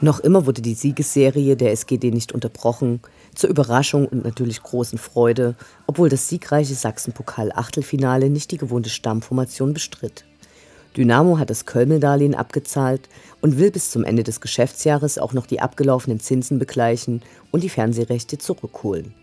[0.00, 3.00] Noch immer wurde die Siegesserie der SGD nicht unterbrochen,
[3.34, 5.54] zur Überraschung und natürlich großen Freude,
[5.86, 10.24] obwohl das siegreiche Sachsenpokal-Achtelfinale nicht die gewohnte Stammformation bestritt.
[10.96, 13.08] Dynamo hat das Köln-Darlehen abgezahlt
[13.40, 17.68] und will bis zum Ende des Geschäftsjahres auch noch die abgelaufenen Zinsen begleichen und die
[17.68, 19.14] Fernsehrechte zurückholen.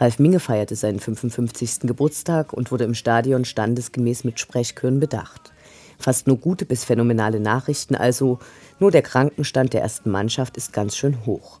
[0.00, 1.80] Ralf Minge feierte seinen 55.
[1.80, 5.52] Geburtstag und wurde im Stadion standesgemäß mit Sprechchören bedacht.
[5.98, 8.38] Fast nur gute bis phänomenale Nachrichten also,
[8.78, 11.60] nur der Krankenstand der ersten Mannschaft ist ganz schön hoch.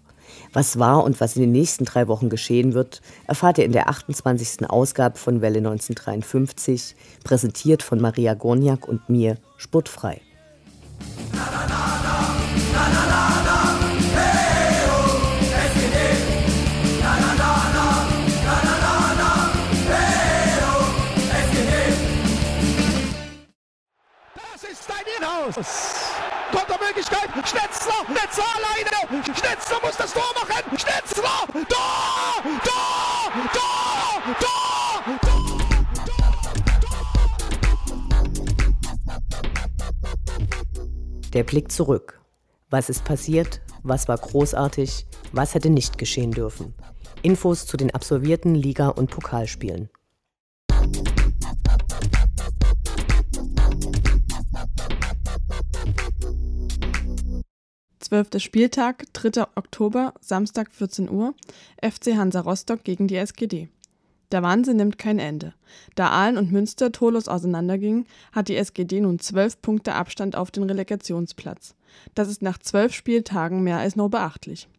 [0.52, 3.88] Was war und was in den nächsten drei Wochen geschehen wird, erfahrt ihr in der
[3.88, 4.68] 28.
[4.70, 6.94] Ausgabe von Welle 1953,
[7.24, 10.20] präsentiert von Maria Gorniak und mir, Sportfrei.
[12.72, 13.47] Das
[25.48, 25.94] Inhouse!
[26.50, 27.28] Kontermöglichkeit.
[27.46, 29.24] Schnetzler, Schnetzler alleine.
[29.24, 30.76] Schnetzler muss das Tor machen.
[30.76, 35.04] Schnetzler, Tor, Tor, Tor, Tor, Tor.
[41.32, 42.20] Der Blick zurück.
[42.70, 43.60] Was ist passiert?
[43.82, 45.06] Was war großartig?
[45.32, 46.74] Was hätte nicht geschehen dürfen?
[47.22, 49.88] Infos zu den absolvierten Liga- und Pokalspielen.
[58.08, 59.42] Zwölfter Spieltag, 3.
[59.54, 61.34] Oktober, Samstag 14 Uhr,
[61.82, 63.68] FC Hansa Rostock gegen die SGD.
[64.32, 65.52] Der Wahnsinn nimmt kein Ende.
[65.94, 70.62] Da Aalen und Münster torlos auseinandergingen, hat die SGD nun zwölf Punkte Abstand auf den
[70.62, 71.74] Relegationsplatz.
[72.14, 74.70] Das ist nach zwölf Spieltagen mehr als nur beachtlich.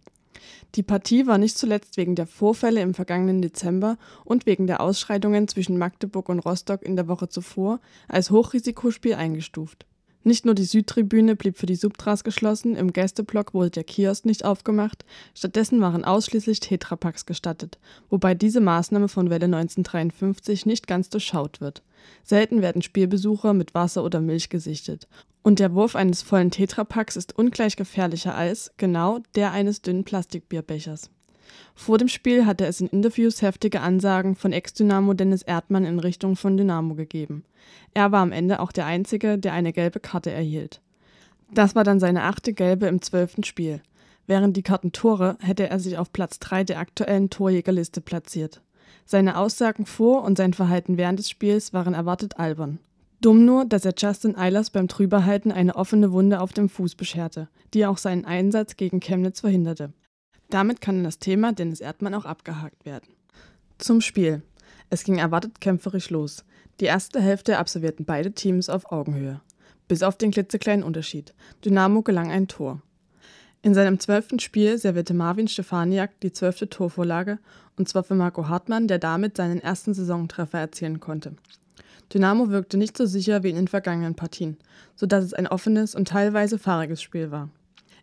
[0.74, 5.48] Die Partie war nicht zuletzt wegen der Vorfälle im vergangenen Dezember und wegen der Ausschreitungen
[5.48, 9.86] zwischen Magdeburg und Rostock in der Woche zuvor als Hochrisikospiel eingestuft.
[10.24, 14.44] Nicht nur die Südtribüne blieb für die Subtras geschlossen, im Gästeblock wurde der Kiosk nicht
[14.44, 21.62] aufgemacht, stattdessen waren ausschließlich Tetrapacks gestattet, wobei diese Maßnahme von Welle 1953 nicht ganz durchschaut
[21.62, 21.84] wird.
[22.24, 25.08] Selten werden Spielbesucher mit Wasser oder Milch gesichtet.
[25.42, 31.10] Und der Wurf eines vollen Tetrapacks ist ungleich gefährlicher als, genau, der eines dünnen Plastikbierbechers.
[31.76, 36.36] Vor dem Spiel hatte es in Interviews heftige Ansagen von Ex-Dynamo Dennis Erdmann in Richtung
[36.36, 37.44] von Dynamo gegeben.
[37.94, 40.82] Er war am Ende auch der Einzige, der eine gelbe Karte erhielt.
[41.52, 43.82] Das war dann seine achte gelbe im zwölften Spiel.
[44.28, 48.62] Während die Karten Tore hätte er sich auf Platz 3 der aktuellen Torjägerliste platziert.
[49.06, 52.78] Seine Aussagen vor und sein Verhalten während des Spiels waren erwartet albern.
[53.22, 57.50] Dumm nur, dass er Justin Eilers beim Drüberhalten eine offene Wunde auf dem Fuß bescherte,
[57.74, 59.92] die auch seinen Einsatz gegen Chemnitz verhinderte.
[60.50, 63.14] Damit kann das Thema Dennis Erdmann auch abgehakt werden.
[63.78, 64.42] Zum Spiel.
[64.90, 66.44] Es ging erwartet kämpferisch los.
[66.80, 69.42] Die erste Hälfte absolvierten beide Teams auf Augenhöhe.
[69.88, 71.34] Bis auf den klitzekleinen Unterschied.
[71.64, 72.82] Dynamo gelang ein Tor.
[73.62, 77.40] In seinem zwölften Spiel servierte Marvin Stefaniak die zwölfte Torvorlage,
[77.78, 81.36] und zwar für Marco Hartmann, der damit seinen ersten Saisontreffer erzielen konnte.
[82.14, 84.58] Dynamo wirkte nicht so sicher wie in den vergangenen Partien,
[84.96, 87.50] sodass es ein offenes und teilweise fahriges Spiel war.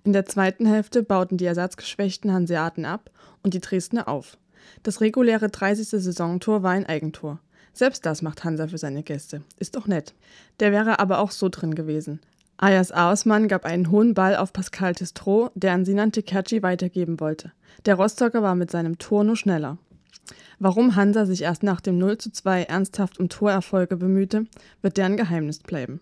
[0.07, 3.11] In der zweiten Hälfte bauten die ersatzgeschwächten Hanseaten ab
[3.43, 4.39] und die Dresdner auf.
[4.85, 5.89] Das reguläre 30.
[5.89, 7.41] Saisontor war ein Eigentor.
[7.73, 9.43] Selbst das macht Hansa für seine Gäste.
[9.59, 10.15] Ist doch nett.
[10.61, 12.21] Der wäre aber auch so drin gewesen.
[12.57, 17.51] Ayas Ausmann gab einen hohen Ball auf Pascal Testro, der an Sinan Tekerci weitergeben wollte.
[17.85, 19.77] Der Rostocker war mit seinem Tor nur schneller.
[20.61, 24.47] Warum Hansa sich erst nach dem 0 zu 2 ernsthaft um Torerfolge bemühte,
[24.83, 26.01] wird deren Geheimnis bleiben.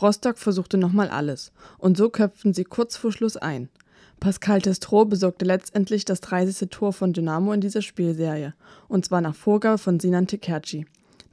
[0.00, 3.68] Rostock versuchte nochmal alles und so köpften sie kurz vor Schluss ein.
[4.20, 6.68] Pascal Testro besorgte letztendlich das 30.
[6.70, 8.54] Tor von Dynamo in dieser Spielserie
[8.88, 10.86] und zwar nach Vorgabe von Sinan Tekerci,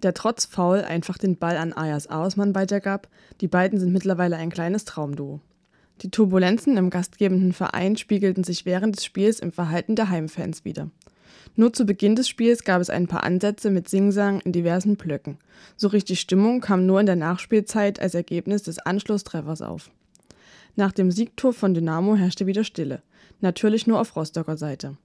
[0.03, 3.07] der trotz Foul einfach den Ball an Ayas Ausmann weitergab.
[3.41, 5.39] Die beiden sind mittlerweile ein kleines Traumduo.
[6.01, 10.89] Die Turbulenzen im gastgebenden Verein spiegelten sich während des Spiels im Verhalten der Heimfans wider.
[11.55, 15.37] Nur zu Beginn des Spiels gab es ein paar Ansätze mit Singsang in diversen Blöcken.
[15.77, 19.89] So richtig Stimmung kam nur in der Nachspielzeit als Ergebnis des Anschlusstreffers auf.
[20.75, 23.01] Nach dem Siegtor von Dynamo herrschte wieder Stille,
[23.39, 24.97] natürlich nur auf Rostocker Seite.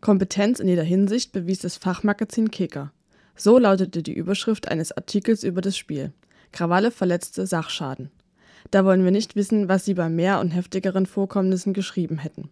[0.00, 2.90] Kompetenz in jeder Hinsicht bewies das Fachmagazin Kicker.
[3.36, 6.12] So lautete die Überschrift eines Artikels über das Spiel.
[6.52, 8.10] Krawalle verletzte Sachschaden.
[8.70, 12.48] Da wollen wir nicht wissen, was sie bei mehr und heftigeren Vorkommnissen geschrieben hätten.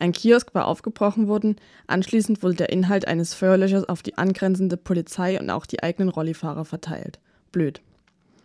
[0.00, 1.56] Ein Kiosk war aufgebrochen worden,
[1.88, 6.64] anschließend wurde der Inhalt eines Feuerlöchers auf die angrenzende Polizei und auch die eigenen Rollifahrer
[6.64, 7.18] verteilt.
[7.50, 7.80] Blöd.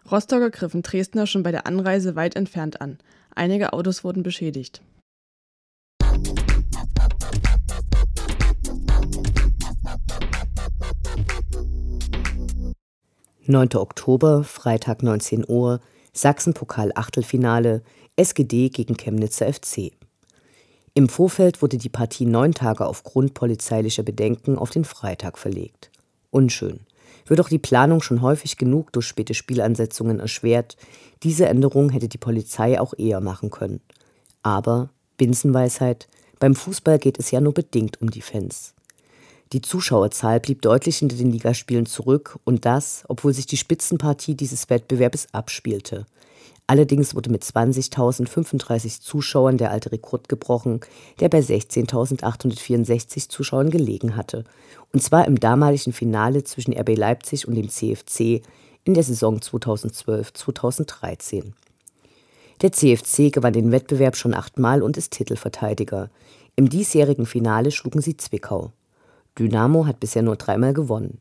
[0.09, 2.97] Rostocker griffen Dresdner schon bei der Anreise weit entfernt an.
[3.35, 4.81] Einige Autos wurden beschädigt.
[13.45, 15.81] Neunter Oktober, Freitag 19 Uhr,
[16.13, 17.83] Sachsenpokal-Achtelfinale,
[18.15, 19.91] SGD gegen Chemnitzer FC.
[20.95, 25.89] Im Vorfeld wurde die Partie neun Tage aufgrund polizeilicher Bedenken auf den Freitag verlegt.
[26.29, 26.81] Unschön.
[27.25, 30.77] Wird doch die Planung schon häufig genug durch späte Spielansetzungen erschwert,
[31.23, 33.81] diese Änderung hätte die Polizei auch eher machen können.
[34.43, 36.07] Aber, Binsenweisheit,
[36.37, 38.75] beim Fußball geht es ja nur bedingt um die Fans.
[39.51, 44.69] Die Zuschauerzahl blieb deutlich hinter den Ligaspielen zurück und das, obwohl sich die Spitzenpartie dieses
[44.69, 46.05] Wettbewerbs abspielte.
[46.65, 50.79] Allerdings wurde mit 20.035 Zuschauern der alte Rekord gebrochen,
[51.19, 54.45] der bei 16.864 Zuschauern gelegen hatte.
[54.93, 58.41] Und zwar im damaligen Finale zwischen RB Leipzig und dem CFC
[58.85, 61.51] in der Saison 2012-2013.
[62.61, 66.09] Der CFC gewann den Wettbewerb schon achtmal und ist Titelverteidiger.
[66.55, 68.71] Im diesjährigen Finale schlugen sie Zwickau.
[69.37, 71.19] Dynamo hat bisher nur dreimal gewonnen.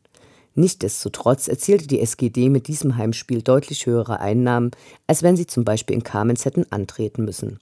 [0.55, 4.71] Nichtsdestotrotz erzielte die SGD mit diesem Heimspiel deutlich höhere Einnahmen,
[5.07, 7.59] als wenn sie zum Beispiel in Kamenz hätten antreten müssen.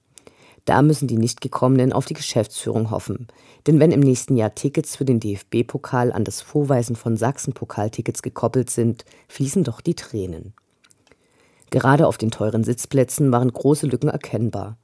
[0.66, 3.28] Da müssen die Nichtgekommenen auf die Geschäftsführung hoffen.
[3.66, 8.70] Denn wenn im nächsten Jahr Tickets für den DFB-Pokal an das Vorweisen von Sachsen-Pokaltickets gekoppelt
[8.70, 10.54] sind, fließen doch die Tränen.
[11.72, 14.78] Gerade auf den teuren Sitzplätzen waren große Lücken erkennbar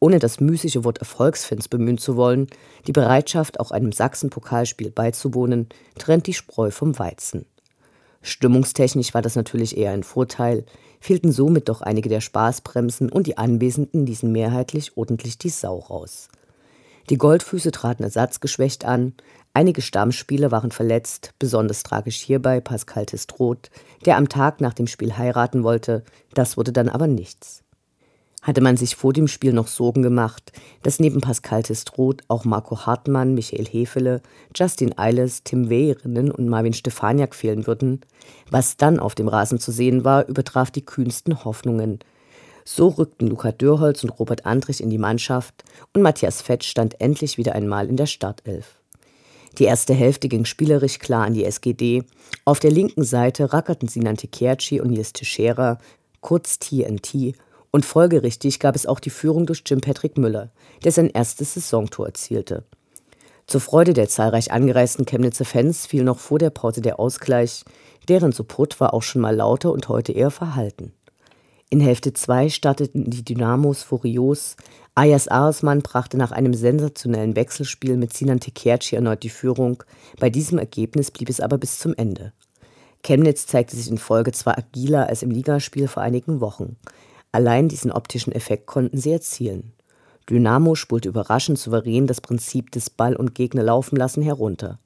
[0.00, 2.48] ohne das müßige Wort Erfolgsfans bemühen zu wollen,
[2.86, 5.68] die Bereitschaft, auch einem Sachsen-Pokalspiel beizuwohnen,
[5.98, 7.44] trennt die Spreu vom Weizen.
[8.22, 10.64] Stimmungstechnisch war das natürlich eher ein Vorteil,
[11.00, 16.28] fehlten somit doch einige der Spaßbremsen und die Anwesenden ließen mehrheitlich ordentlich die Sau raus.
[17.08, 19.14] Die Goldfüße traten ersatzgeschwächt an,
[19.52, 23.70] einige Stammspieler waren verletzt, besonders tragisch hierbei Pascal Testroth,
[24.06, 26.04] der am Tag nach dem Spiel heiraten wollte,
[26.34, 27.64] das wurde dann aber nichts
[28.42, 30.52] hatte man sich vor dem Spiel noch Sorgen gemacht,
[30.82, 34.22] dass neben Pascal Testroth auch Marco Hartmann, Michael Hefele,
[34.54, 38.00] Justin Eiles, Tim Weherinnen und Marvin Stefaniak fehlen würden.
[38.50, 41.98] Was dann auf dem Rasen zu sehen war, übertraf die kühnsten Hoffnungen.
[42.64, 47.36] So rückten Luca Dörholz und Robert Andrich in die Mannschaft und Matthias Fetsch stand endlich
[47.36, 48.76] wieder einmal in der Startelf.
[49.58, 52.04] Die erste Hälfte ging spielerisch klar an die SGD.
[52.44, 55.78] Auf der linken Seite rackerten Sinante Kerci und Nils Teixeira,
[56.20, 57.34] kurz TNT,
[57.70, 60.50] und folgerichtig gab es auch die Führung durch Jim Patrick Müller,
[60.84, 62.64] der sein erstes Saisontor erzielte.
[63.46, 67.64] Zur Freude der zahlreich angereisten Chemnitzer Fans fiel noch vor der Pause der Ausgleich,
[68.08, 70.92] deren Support war auch schon mal lauter und heute eher verhalten.
[71.68, 74.56] In Hälfte 2 starteten die Dynamos furios.
[74.96, 79.84] Ayas Arsmann brachte nach einem sensationellen Wechselspiel mit Sinan Tekerci erneut die Führung.
[80.18, 82.32] Bei diesem Ergebnis blieb es aber bis zum Ende.
[83.04, 86.76] Chemnitz zeigte sich in Folge zwar agiler als im Ligaspiel vor einigen Wochen.
[87.32, 89.72] Allein diesen optischen Effekt konnten sie erzielen.
[90.28, 94.78] Dynamo spulte überraschend souverän das Prinzip des Ball und Gegner laufen lassen herunter.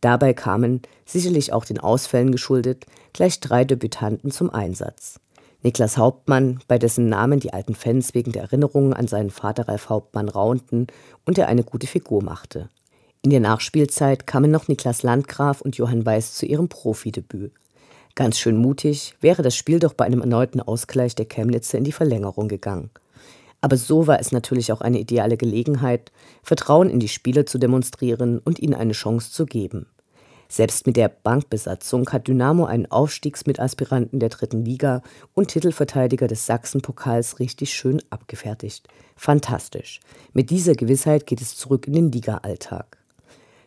[0.00, 5.20] Dabei kamen, sicherlich auch den Ausfällen geschuldet, gleich drei Debütanten zum Einsatz.
[5.62, 9.88] Niklas Hauptmann, bei dessen Namen die alten Fans wegen der Erinnerungen an seinen Vater Ralf
[9.88, 10.88] Hauptmann raunten
[11.24, 12.68] und er eine gute Figur machte.
[13.22, 17.52] In der Nachspielzeit kamen noch Niklas Landgraf und Johann Weiß zu ihrem Profidebüt.
[18.14, 21.92] Ganz schön mutig wäre das Spiel doch bei einem erneuten Ausgleich der Chemnitzer in die
[21.92, 22.90] Verlängerung gegangen.
[23.62, 28.40] Aber so war es natürlich auch eine ideale Gelegenheit, Vertrauen in die Spieler zu demonstrieren
[28.40, 29.86] und ihnen eine Chance zu geben.
[30.48, 35.02] Selbst mit der Bankbesatzung hat Dynamo einen Aufstiegsmitaspiranten der dritten Liga
[35.32, 38.86] und Titelverteidiger des Sachsenpokals richtig schön abgefertigt.
[39.16, 40.00] Fantastisch.
[40.34, 42.98] Mit dieser Gewissheit geht es zurück in den Liga-Alltag.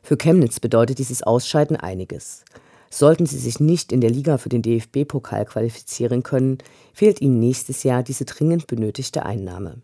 [0.03, 2.45] Für Chemnitz bedeutet dieses Ausscheiden einiges.
[2.89, 6.59] Sollten sie sich nicht in der Liga für den DFB-Pokal qualifizieren können,
[6.93, 9.81] fehlt ihnen nächstes Jahr diese dringend benötigte Einnahme.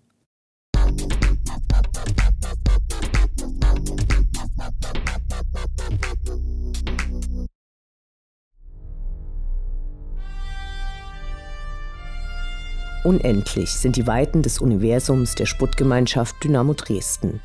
[13.04, 17.42] Unendlich sind die Weiten des Universums der Sputtgemeinschaft Dynamo Dresden.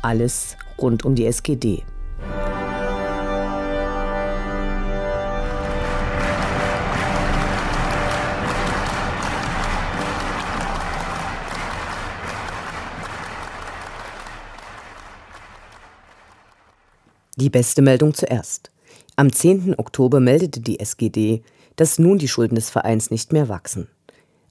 [0.00, 1.82] Alles rund um die SGD.
[17.42, 18.70] Die beste Meldung zuerst.
[19.16, 19.76] Am 10.
[19.76, 21.42] Oktober meldete die SGD,
[21.74, 23.88] dass nun die Schulden des Vereins nicht mehr wachsen.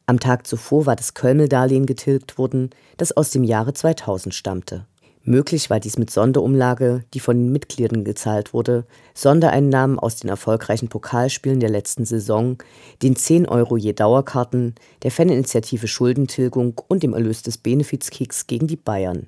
[0.07, 4.87] Am Tag zuvor war das Kölmel-Darlehen getilgt worden, das aus dem Jahre 2000 stammte.
[5.23, 8.83] Möglich war dies mit Sonderumlage, die von den Mitgliedern gezahlt wurde,
[9.13, 12.57] Sondereinnahmen aus den erfolgreichen Pokalspielen der letzten Saison,
[13.01, 18.75] den 10 Euro je Dauerkarten, der Faninitiative Schuldentilgung und dem Erlös des Benefizkicks gegen die
[18.75, 19.27] Bayern.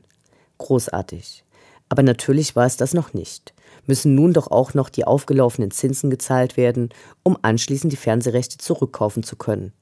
[0.57, 1.45] Großartig.
[1.93, 3.53] Aber natürlich war es das noch nicht.
[3.85, 6.89] Müssen nun doch auch noch die aufgelaufenen Zinsen gezahlt werden,
[7.21, 9.73] um anschließend die Fernsehrechte zurückkaufen zu können.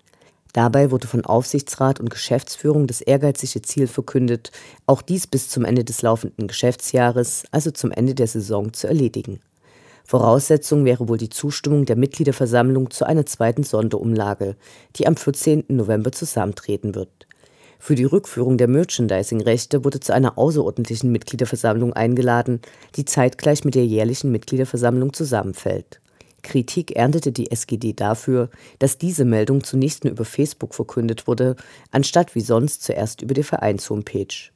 [0.52, 4.52] Dabei wurde von Aufsichtsrat und Geschäftsführung das ehrgeizige Ziel verkündet,
[4.88, 9.40] auch dies bis zum Ende des laufenden Geschäftsjahres, also zum Ende der Saison, zu erledigen.
[10.04, 14.58] Voraussetzung wäre wohl die Zustimmung der Mitgliederversammlung zu einer zweiten Sonderumlage,
[14.98, 15.64] die am 14.
[15.70, 17.26] November zusammentreten wird.
[17.84, 22.62] Für die Rückführung der Merchandising-Rechte wurde zu einer außerordentlichen Mitgliederversammlung eingeladen,
[22.96, 26.00] die zeitgleich mit der jährlichen Mitgliederversammlung zusammenfällt.
[26.44, 31.56] Kritik erntete die SGD dafür, dass diese Meldung zunächst nur über Facebook verkündet wurde,
[31.90, 34.52] anstatt wie sonst zuerst über die Vereinshomepage.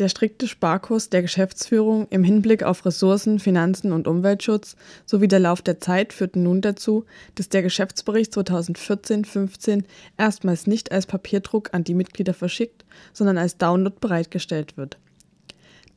[0.00, 5.60] Der strikte Sparkurs der Geschäftsführung im Hinblick auf Ressourcen, Finanzen und Umweltschutz sowie der Lauf
[5.60, 7.04] der Zeit führten nun dazu,
[7.34, 9.84] dass der Geschäftsbericht 2014-15
[10.16, 14.96] erstmals nicht als Papierdruck an die Mitglieder verschickt, sondern als Download bereitgestellt wird.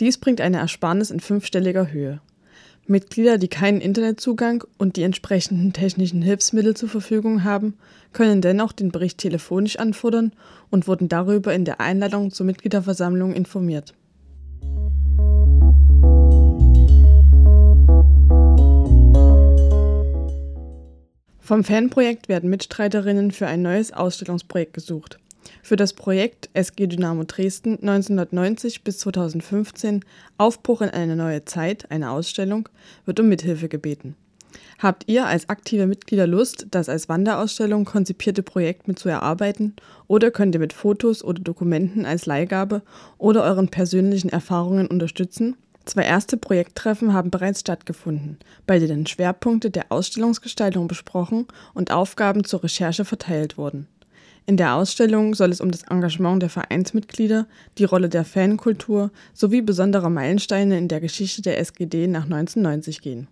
[0.01, 2.19] Dies bringt eine Ersparnis in fünfstelliger Höhe.
[2.85, 7.75] Mitglieder, die keinen Internetzugang und die entsprechenden technischen Hilfsmittel zur Verfügung haben,
[8.11, 10.33] können dennoch den Bericht telefonisch anfordern
[10.69, 13.93] und wurden darüber in der Einladung zur Mitgliederversammlung informiert.
[21.39, 25.19] Vom Fanprojekt werden Mitstreiterinnen für ein neues Ausstellungsprojekt gesucht.
[25.61, 30.03] Für das Projekt SG Dynamo Dresden 1990 bis 2015
[30.37, 32.69] Aufbruch in eine neue Zeit, eine Ausstellung,
[33.05, 34.15] wird um Mithilfe gebeten.
[34.79, 39.75] Habt ihr als aktive Mitglieder Lust, das als Wanderausstellung konzipierte Projekt mit zu erarbeiten
[40.07, 42.81] oder könnt ihr mit Fotos oder Dokumenten als Leihgabe
[43.17, 45.55] oder euren persönlichen Erfahrungen unterstützen?
[45.85, 52.63] Zwei erste Projekttreffen haben bereits stattgefunden, bei denen Schwerpunkte der Ausstellungsgestaltung besprochen und Aufgaben zur
[52.63, 53.87] Recherche verteilt wurden.
[54.45, 57.47] In der Ausstellung soll es um das Engagement der Vereinsmitglieder,
[57.77, 63.27] die Rolle der Fankultur sowie besondere Meilensteine in der Geschichte der SGD nach 1990 gehen.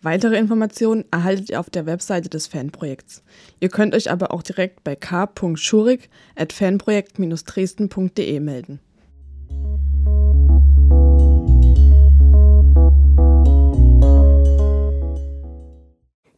[0.00, 3.22] Weitere Informationen erhaltet ihr auf der Webseite des Fanprojekts.
[3.60, 8.80] Ihr könnt euch aber auch direkt bei k.schurig at fanprojekt-dresden.de melden.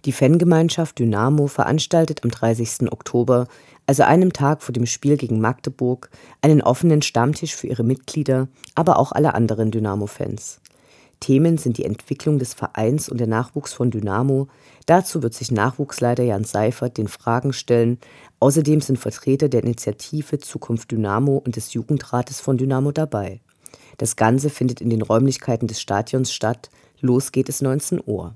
[0.05, 2.93] Die Fangemeinschaft Dynamo veranstaltet am 30.
[2.93, 3.49] Oktober,
[3.87, 6.11] also einem Tag vor dem Spiel gegen Magdeburg,
[6.41, 10.61] einen offenen Stammtisch für ihre Mitglieder, aber auch alle anderen Dynamo-Fans.
[11.21, 14.49] Themen sind die Entwicklung des Vereins und der Nachwuchs von Dynamo.
[14.87, 17.99] Dazu wird sich Nachwuchsleiter Jan Seifert den Fragen stellen.
[18.41, 23.41] Außerdem sind Vertreter der Initiative Zukunft Dynamo und des Jugendrates von Dynamo dabei.
[23.97, 26.69] Das Ganze findet in den Räumlichkeiten des Stadions statt.
[27.01, 28.35] Los geht es 19 Uhr.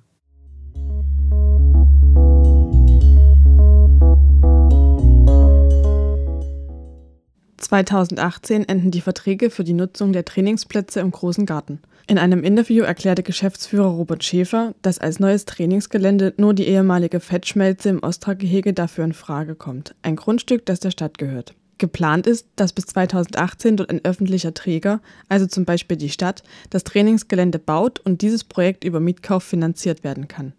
[7.60, 11.80] (2018) enden die Verträge für die Nutzung der Trainingsplätze im Großen Garten.
[12.06, 17.90] In einem Interview erklärte Geschäftsführer Robert Schäfer, dass als neues Trainingsgelände nur die ehemalige Fettschmelze
[17.90, 21.54] im Ostra-Gehege dafür in Frage kommt, ein Grundstück, das der Stadt gehört.
[21.76, 26.84] Geplant ist, dass bis 2018 dort ein öffentlicher Träger, also zum Beispiel die Stadt, das
[26.84, 30.54] Trainingsgelände baut und dieses Projekt über Mietkauf finanziert werden kann.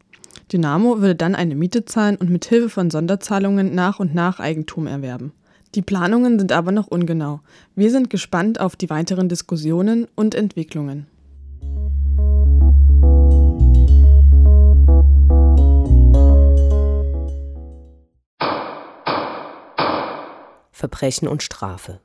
[0.51, 4.87] Dynamo würde dann eine Miete zahlen und mit Hilfe von Sonderzahlungen nach und nach Eigentum
[4.87, 5.33] erwerben.
[5.75, 7.41] Die Planungen sind aber noch ungenau.
[7.75, 11.05] Wir sind gespannt auf die weiteren Diskussionen und Entwicklungen.
[20.71, 21.99] Verbrechen und Strafe.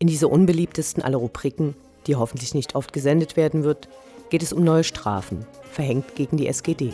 [0.00, 1.74] In dieser unbeliebtesten aller Rubriken,
[2.08, 3.88] die hoffentlich nicht oft gesendet werden wird,
[4.30, 6.92] geht es um neue Strafen, verhängt gegen die SGD.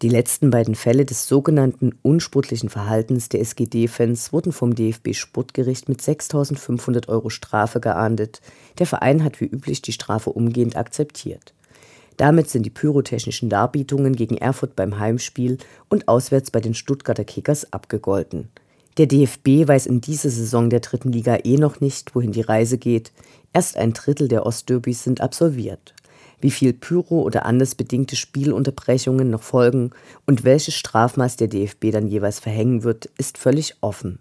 [0.00, 7.08] Die letzten beiden Fälle des sogenannten unsportlichen Verhaltens der SGD-Fans wurden vom DFB-Sportgericht mit 6.500
[7.08, 8.40] Euro Strafe geahndet.
[8.78, 11.52] Der Verein hat wie üblich die Strafe umgehend akzeptiert.
[12.16, 17.72] Damit sind die pyrotechnischen Darbietungen gegen Erfurt beim Heimspiel und auswärts bei den Stuttgarter Kickers
[17.72, 18.50] abgegolten.
[18.98, 22.78] Der DFB weiß in dieser Saison der dritten Liga eh noch nicht, wohin die Reise
[22.78, 23.10] geht.
[23.52, 25.94] Erst ein Drittel der Ostderbys sind absolviert
[26.40, 29.90] wie viel Pyro oder anders bedingte Spielunterbrechungen noch folgen
[30.26, 34.18] und welches Strafmaß der DFB dann jeweils verhängen wird, ist völlig offen.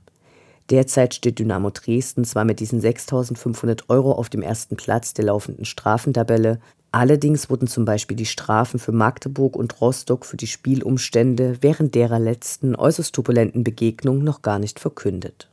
[0.70, 5.64] Derzeit steht Dynamo Dresden zwar mit diesen 6.500 Euro auf dem ersten Platz der laufenden
[5.64, 6.60] Strafentabelle,
[6.92, 12.20] allerdings wurden zum Beispiel die Strafen für Magdeburg und Rostock für die Spielumstände während derer
[12.20, 15.50] letzten äußerst turbulenten Begegnung noch gar nicht verkündet.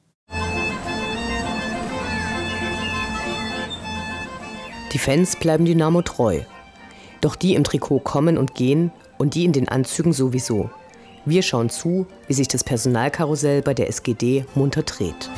[4.93, 6.41] Die Fans bleiben Dynamo treu.
[7.25, 10.69] Doch die im Trikot kommen und gehen und die in den Anzügen sowieso.
[11.25, 15.31] Wir schauen zu, wie sich das Personalkarussell bei der SGD munter dreht.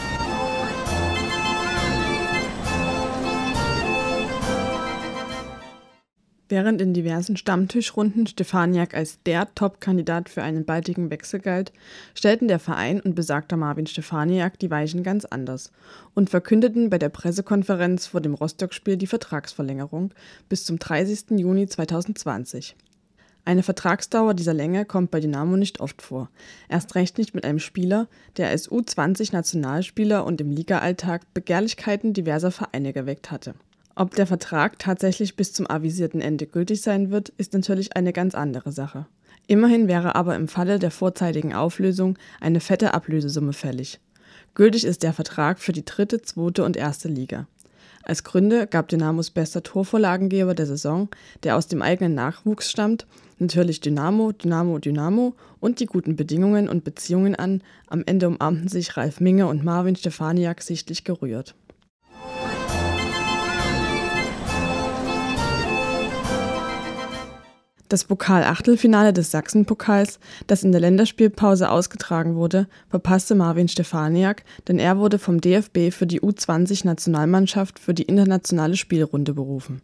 [6.57, 11.71] Während in diversen Stammtischrunden Stefaniak als der Top-Kandidat für einen baldigen Wechsel galt,
[12.15, 15.71] stellten der Verein und besagter Marvin Stefaniak die Weichen ganz anders
[16.15, 20.15] und verkündeten bei der Pressekonferenz vor dem Rostock-Spiel die Vertragsverlängerung
[20.49, 21.39] bis zum 30.
[21.39, 22.75] Juni 2020.
[23.45, 26.31] Eine Vertragsdauer dieser Länge kommt bei Dynamo nicht oft vor.
[26.71, 28.09] Erst recht nicht mit einem Spieler,
[28.39, 33.57] der als U20-Nationalspieler und im Ligaalltag Begehrlichkeiten diverser Vereine geweckt hatte.
[33.99, 38.35] Ob der Vertrag tatsächlich bis zum avisierten Ende gültig sein wird, ist natürlich eine ganz
[38.35, 39.07] andere Sache.
[39.47, 43.99] Immerhin wäre aber im Falle der vorzeitigen Auflösung eine fette Ablösesumme fällig.
[44.55, 47.47] Gültig ist der Vertrag für die dritte, zweite und erste Liga.
[48.03, 51.09] Als Gründe gab Dynamos bester Torvorlagengeber der Saison,
[51.43, 53.07] der aus dem eigenen Nachwuchs stammt,
[53.39, 57.63] natürlich Dynamo, Dynamo, Dynamo und die guten Bedingungen und Beziehungen an.
[57.87, 61.55] Am Ende umarmten sich Ralf Minge und Marvin Stefaniak sichtlich gerührt.
[67.89, 70.19] Das Pokal-Achtelfinale des Sachsenpokals,
[70.49, 76.07] das in der Länderspielpause ausgetragen wurde, verpasste Marvin Stefaniak, denn er wurde vom DFB für
[76.07, 79.83] die U20-Nationalmannschaft für die internationale Spielrunde berufen.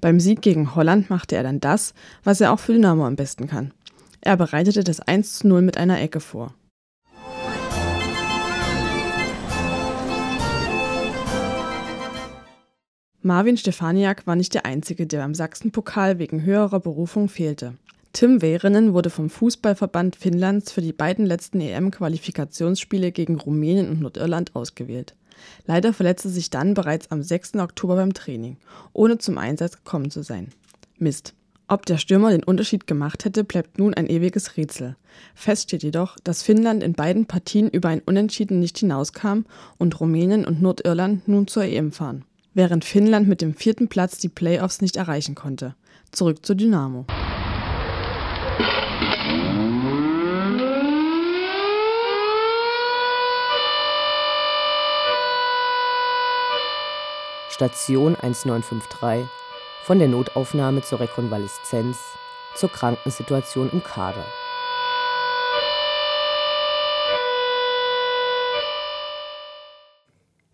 [0.00, 3.48] Beim Sieg gegen Holland machte er dann das, was er auch für Dynamo am besten
[3.48, 3.72] kann.
[4.20, 6.54] Er bereitete das 1 zu 0 mit einer Ecke vor.
[13.22, 17.74] Marvin Stefaniak war nicht der Einzige, der beim Sachsenpokal wegen höherer Berufung fehlte.
[18.14, 24.56] Tim Wehrinen wurde vom Fußballverband Finnlands für die beiden letzten EM-Qualifikationsspiele gegen Rumänien und Nordirland
[24.56, 25.16] ausgewählt.
[25.66, 27.56] Leider verletzte sich dann bereits am 6.
[27.56, 28.56] Oktober beim Training,
[28.94, 30.48] ohne zum Einsatz gekommen zu sein.
[30.96, 31.34] Mist.
[31.68, 34.96] Ob der Stürmer den Unterschied gemacht hätte, bleibt nun ein ewiges Rätsel.
[35.34, 39.44] Fest steht jedoch, dass Finnland in beiden Partien über ein Unentschieden nicht hinauskam
[39.76, 42.24] und Rumänien und Nordirland nun zur EM fahren
[42.60, 45.74] während Finnland mit dem vierten Platz die Playoffs nicht erreichen konnte.
[46.12, 47.06] Zurück zu Dynamo.
[57.48, 59.26] Station 1953
[59.84, 61.96] von der Notaufnahme zur Rekonvaleszenz
[62.56, 64.26] zur Krankensituation im Kader.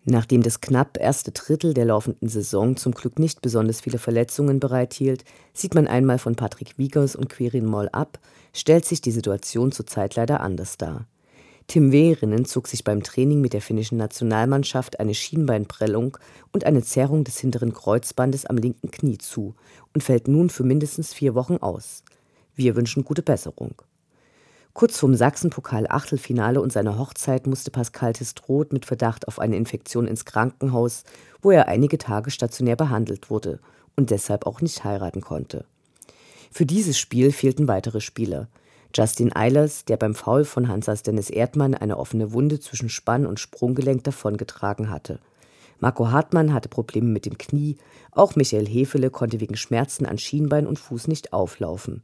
[0.09, 5.25] Nachdem das knapp erste Drittel der laufenden Saison zum Glück nicht besonders viele Verletzungen bereithielt,
[5.51, 8.17] sieht man einmal von Patrick Wiegers und Quirin Moll ab,
[8.53, 11.07] stellt sich die Situation zurzeit leider anders dar.
[11.67, 16.17] Tim Wehrinen zog sich beim Training mit der finnischen Nationalmannschaft eine Schienbeinprellung
[16.53, 19.55] und eine Zerrung des hinteren Kreuzbandes am linken Knie zu
[19.93, 22.05] und fällt nun für mindestens vier Wochen aus.
[22.55, 23.81] Wir wünschen gute Besserung.
[24.77, 30.23] Kurz vorm Sachsenpokal-Achtelfinale und seiner Hochzeit musste Pascal Testroth mit Verdacht auf eine Infektion ins
[30.23, 31.03] Krankenhaus,
[31.41, 33.59] wo er einige Tage stationär behandelt wurde
[33.95, 35.65] und deshalb auch nicht heiraten konnte.
[36.51, 38.49] Für dieses Spiel fehlten weitere Spieler.
[38.95, 43.39] Justin Eilers, der beim Foul von Hansas Dennis Erdmann eine offene Wunde zwischen Spann- und
[43.39, 45.19] Sprunggelenk davongetragen hatte.
[45.79, 47.77] Marco Hartmann hatte Probleme mit dem Knie,
[48.11, 52.03] auch Michael Hefele konnte wegen Schmerzen an Schienbein und Fuß nicht auflaufen.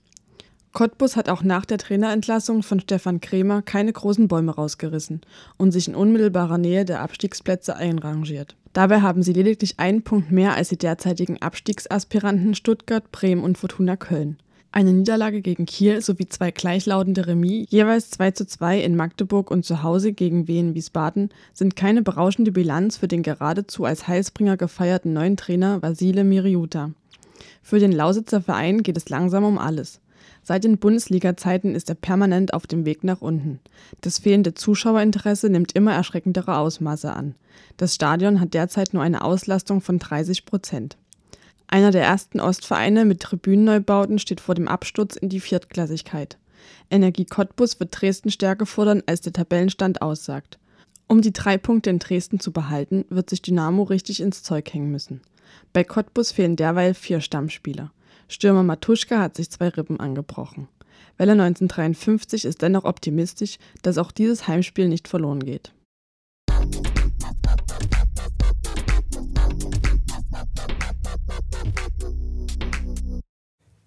[0.74, 5.22] Cottbus hat auch nach der Trainerentlassung von Stefan Kremer keine großen Bäume rausgerissen
[5.58, 8.56] und sich in unmittelbarer Nähe der Abstiegsplätze einrangiert.
[8.74, 13.96] Dabei haben sie lediglich einen Punkt mehr als die derzeitigen Abstiegsaspiranten Stuttgart, Bremen und Fortuna
[13.96, 14.38] Köln
[14.74, 19.64] eine Niederlage gegen Kiel sowie zwei gleichlautende Remis, jeweils 2 zu 2 in Magdeburg und
[19.64, 25.14] zu Hause gegen Wien Wiesbaden, sind keine berauschende Bilanz für den geradezu als Heilsbringer gefeierten
[25.14, 26.90] neuen Trainer Vasile Miriuta.
[27.62, 30.02] Für den Lausitzer Verein geht es langsam um alles.
[30.44, 33.60] Seit den Bundesliga-Zeiten ist er permanent auf dem Weg nach unten.
[34.02, 37.36] Das fehlende Zuschauerinteresse nimmt immer erschreckendere Ausmaße an.
[37.78, 40.98] Das Stadion hat derzeit nur eine Auslastung von 30 Prozent.
[41.68, 46.38] Einer der ersten Ostvereine mit Tribünenneubauten steht vor dem Absturz in die Viertklassigkeit.
[46.92, 50.60] Energie Cottbus wird Dresden stärker fordern, als der Tabellenstand aussagt.
[51.08, 54.92] Um die drei Punkte in Dresden zu behalten, wird sich Dynamo richtig ins Zeug hängen
[54.92, 55.22] müssen.
[55.72, 57.92] Bei Cottbus fehlen derweil vier Stammspieler.
[58.34, 60.68] Stürmer Matuschka hat sich zwei Rippen angebrochen.
[61.18, 65.72] Welle 1953 ist dennoch optimistisch, dass auch dieses Heimspiel nicht verloren geht.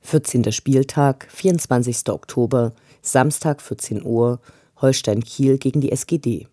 [0.03, 0.53] 14.
[0.53, 2.09] Spieltag, 24.
[2.11, 4.41] Oktober, Samstag 14 Uhr,
[4.77, 6.47] Holstein Kiel gegen die SGD.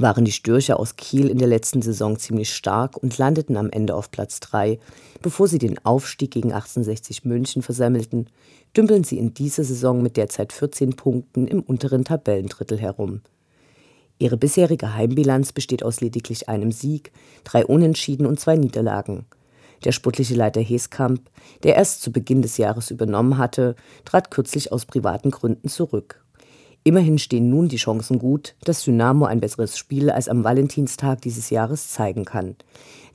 [0.00, 3.94] Waren die Störche aus Kiel in der letzten Saison ziemlich stark und landeten am Ende
[3.94, 4.78] auf Platz 3,
[5.20, 8.28] bevor sie den Aufstieg gegen 1860 München versammelten,
[8.74, 13.20] dümpeln sie in dieser Saison mit derzeit 14 Punkten im unteren Tabellendrittel herum.
[14.18, 17.12] Ihre bisherige Heimbilanz besteht aus lediglich einem Sieg,
[17.44, 19.26] drei Unentschieden und zwei Niederlagen–
[19.84, 21.22] der sportliche Leiter Heskamp,
[21.62, 26.22] der erst zu Beginn des Jahres übernommen hatte, trat kürzlich aus privaten Gründen zurück.
[26.82, 31.50] Immerhin stehen nun die Chancen gut, dass Dynamo ein besseres Spiel als am Valentinstag dieses
[31.50, 32.56] Jahres zeigen kann.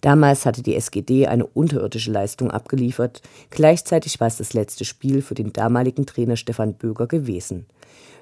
[0.02, 5.34] Damals hatte die SGD eine unterirdische Leistung abgeliefert, gleichzeitig war es das letzte Spiel für
[5.34, 7.66] den damaligen Trainer Stefan Böger gewesen.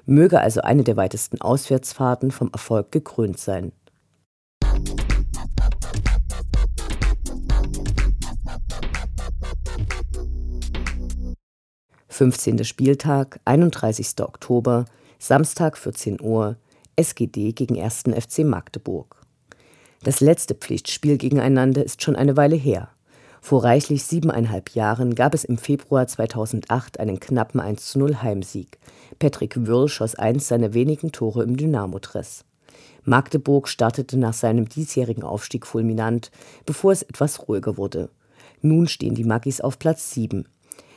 [0.06, 3.72] Möge also eine der weitesten Auswärtsfahrten vom Erfolg gekrönt sein.
[12.08, 12.64] 15.
[12.64, 14.20] Spieltag, 31.
[14.20, 14.84] Oktober,
[15.26, 16.56] Samstag 14 Uhr,
[16.96, 18.02] SGD gegen 1.
[18.14, 19.22] FC Magdeburg.
[20.02, 22.90] Das letzte Pflichtspiel gegeneinander ist schon eine Weile her.
[23.40, 28.78] Vor reichlich siebeneinhalb Jahren gab es im Februar 2008 einen knappen 1:0 Heimsieg.
[29.18, 32.44] Patrick Wörl schoss eins seiner wenigen Tore im Dynamo-Dress.
[33.04, 36.32] Magdeburg startete nach seinem diesjährigen Aufstieg fulminant,
[36.66, 38.10] bevor es etwas ruhiger wurde.
[38.60, 40.46] Nun stehen die Magis auf Platz 7.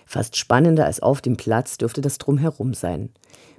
[0.07, 3.09] Fast spannender als auf dem Platz dürfte das Drumherum sein.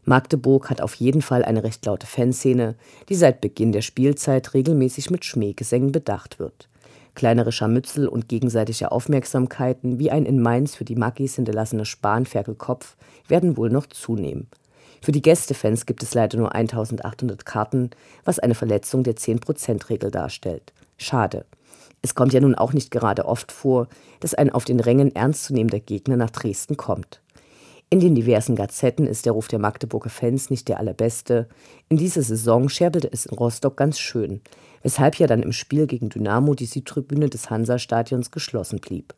[0.04, 2.74] Magdeburg hat auf jeden Fall eine recht laute Fanszene,
[3.10, 6.70] die seit Beginn der Spielzeit regelmäßig mit Schmähgesängen bedacht wird.
[7.14, 12.96] Kleinere Scharmützel und gegenseitige Aufmerksamkeiten, wie ein in Mainz für die Maggis hinterlassener Spanferkelkopf,
[13.28, 14.48] werden wohl noch zunehmen.
[15.02, 17.90] Für die Gästefans gibt es leider nur 1800 Karten,
[18.24, 20.72] was eine Verletzung der 10%-Regel darstellt.
[20.96, 21.44] Schade.
[22.02, 23.88] Es kommt ja nun auch nicht gerade oft vor,
[24.20, 27.20] dass ein auf den Rängen ernstzunehmender Gegner nach Dresden kommt.
[27.90, 31.48] In den diversen Gazetten ist der Ruf der Magdeburger Fans nicht der allerbeste.
[31.88, 34.42] In dieser Saison scherbelte es in Rostock ganz schön,
[34.82, 39.14] weshalb ja dann im Spiel gegen Dynamo die Südtribüne des Hansa-Stadions geschlossen blieb.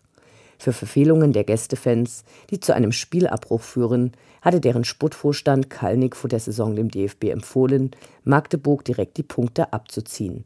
[0.57, 6.39] Für Verfehlungen der Gästefans, die zu einem Spielabbruch führen, hatte deren Sportvorstand Kalnick vor der
[6.39, 7.91] Saison dem DFB empfohlen,
[8.25, 10.45] Magdeburg direkt die Punkte abzuziehen.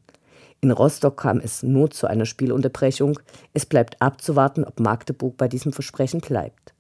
[0.61, 3.19] In Rostock kam es nur zu einer Spielunterbrechung.
[3.53, 6.75] Es bleibt abzuwarten, ob Magdeburg bei diesem Versprechen bleibt.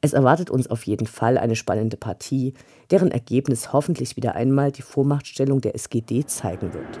[0.00, 2.54] Es erwartet uns auf jeden Fall eine spannende Partie,
[2.90, 7.00] deren Ergebnis hoffentlich wieder einmal die Vormachtstellung der SGD zeigen wird.